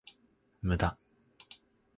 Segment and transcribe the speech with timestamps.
[0.63, 0.97] 無駄